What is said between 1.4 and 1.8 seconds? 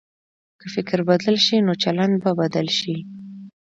شي، نو